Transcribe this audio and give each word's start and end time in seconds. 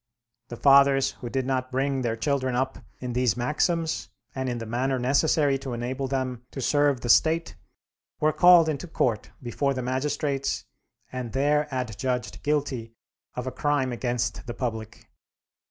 The 0.47 0.55
fathers 0.57 1.11
who 1.21 1.29
did 1.29 1.45
not 1.45 1.71
bring 1.71 2.01
their 2.01 2.15
children 2.15 2.55
up 2.55 2.79
in 3.01 3.13
these 3.13 3.37
maxims, 3.37 4.09
and 4.33 4.49
in 4.49 4.57
the 4.57 4.65
manner 4.65 4.97
necessary 4.97 5.59
to 5.59 5.73
enable 5.73 6.07
them 6.07 6.43
to 6.49 6.59
serve 6.59 7.01
the 7.01 7.07
State, 7.07 7.55
were 8.19 8.33
called 8.33 8.67
into 8.67 8.87
court 8.87 9.29
before 9.43 9.75
the 9.75 9.83
magistrates 9.83 10.65
and 11.11 11.33
there 11.33 11.67
adjudged 11.69 12.41
guilty 12.41 12.95
of 13.35 13.45
a 13.45 13.51
crime 13.51 13.91
against 13.91 14.47
the 14.47 14.55
public. 14.55 15.07